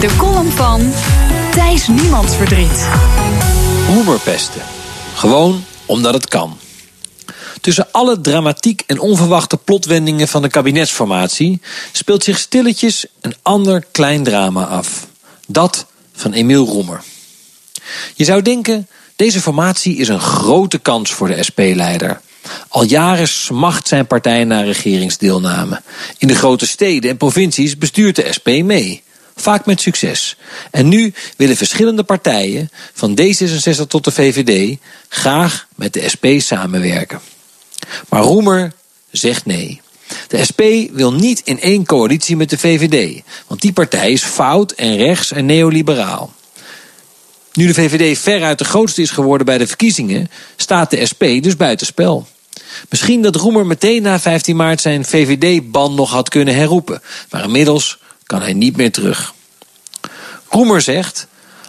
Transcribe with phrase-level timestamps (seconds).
[0.00, 0.92] De column van
[1.50, 2.88] Thijs Niemandsverdriet.
[3.88, 4.62] Roemerpesten.
[5.14, 6.58] Gewoon omdat het kan.
[7.60, 11.60] Tussen alle dramatiek en onverwachte plotwendingen van de kabinetsformatie
[11.92, 15.06] speelt zich stilletjes een ander klein drama af.
[15.46, 17.02] Dat van Emiel Roemer.
[18.14, 22.20] Je zou denken, deze formatie is een grote kans voor de SP-leider.
[22.68, 25.82] Al jaren smacht zijn partij naar regeringsdeelname.
[26.18, 29.04] In de grote steden en provincies bestuurt de SP mee.
[29.38, 30.36] Vaak met succes.
[30.70, 34.78] En nu willen verschillende partijen, van D66 tot de VVD,
[35.08, 37.20] graag met de SP samenwerken.
[38.08, 38.72] Maar Roemer
[39.10, 39.80] zegt nee.
[40.28, 40.60] De SP
[40.92, 45.32] wil niet in één coalitie met de VVD, want die partij is fout en rechts
[45.32, 46.34] en neoliberaal.
[47.52, 51.56] Nu de VVD veruit de grootste is geworden bij de verkiezingen, staat de SP dus
[51.56, 52.26] buitenspel.
[52.88, 57.98] Misschien dat Roemer meteen na 15 maart zijn VVD-ban nog had kunnen herroepen, maar inmiddels
[58.26, 59.34] kan hij niet meer terug.
[60.48, 61.26] Roemer zegt: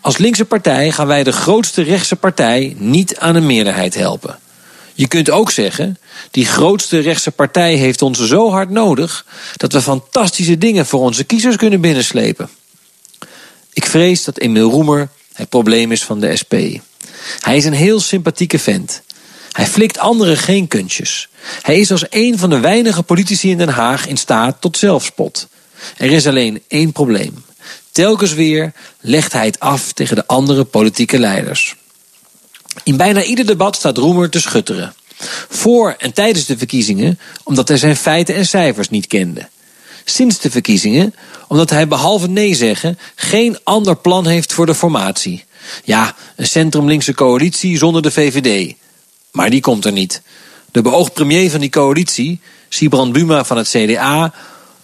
[0.00, 4.38] Als linkse partij gaan wij de grootste rechtse partij niet aan een meerderheid helpen.
[4.94, 5.98] Je kunt ook zeggen:
[6.30, 11.24] die grootste rechtse partij heeft ons zo hard nodig dat we fantastische dingen voor onze
[11.24, 12.50] kiezers kunnen binnenslepen.
[13.72, 16.54] Ik vrees dat Emiel Roemer het probleem is van de SP.
[17.40, 19.02] Hij is een heel sympathieke vent.
[19.52, 21.28] Hij flikt anderen geen kunstjes.
[21.62, 25.48] Hij is als een van de weinige politici in Den Haag in staat tot zelfspot.
[25.96, 27.44] Er is alleen één probleem.
[27.90, 31.76] Telkens weer legt hij het af tegen de andere politieke leiders.
[32.82, 34.94] In bijna ieder debat staat Roemer te schutteren.
[35.48, 39.48] Voor en tijdens de verkiezingen, omdat hij zijn feiten en cijfers niet kende.
[40.04, 41.14] Sinds de verkiezingen,
[41.48, 45.44] omdat hij behalve nee zeggen geen ander plan heeft voor de formatie.
[45.84, 48.74] Ja, een centrumlinkse coalitie zonder de VVD.
[49.32, 50.22] Maar die komt er niet.
[50.70, 54.34] De beoogd premier van die coalitie, Sibrand Buma van het CDA,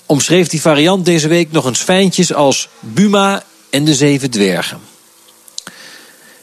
[0.06, 4.80] omschreef die variant deze week nog eens fijntjes als Buma en de zeven dwergen.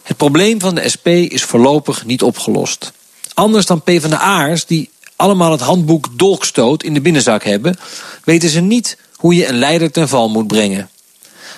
[0.04, 2.92] Het probleem van de SP is voorlopig niet opgelost.
[3.34, 7.78] Anders dan PvdA'ers die allemaal het handboek dolkstoot in de binnenzak hebben,
[8.24, 10.90] weten ze niet hoe je een leider ten val moet brengen.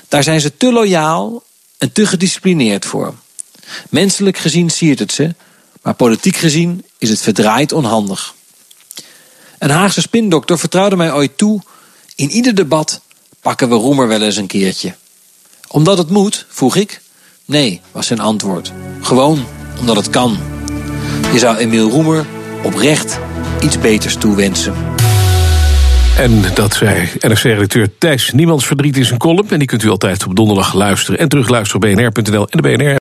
[0.07, 1.44] Daar zijn ze te loyaal
[1.78, 3.13] en te gedisciplineerd voor.
[3.90, 5.35] Menselijk gezien siert het ze,
[5.81, 8.34] maar politiek gezien is het verdraaid onhandig.
[9.59, 11.62] Een Haagse spindokter vertrouwde mij ooit toe:
[12.16, 13.02] in ieder debat
[13.42, 14.96] pakken we Roemer wel eens een keertje.
[15.68, 17.02] Omdat het moet, vroeg ik.
[17.46, 18.72] Nee, was zijn antwoord.
[19.02, 19.46] Gewoon
[19.80, 20.38] omdat het kan.
[21.34, 22.25] Je zou Emiel Roemer
[22.64, 23.20] oprecht
[23.62, 24.74] iets beters toewensen.
[26.18, 29.50] En dat zei NRC-redacteur Thijs Niemands verdriet in zijn column.
[29.50, 32.94] En die kunt u altijd op donderdag luisteren en terugluisteren op bnr.nl en de BNR.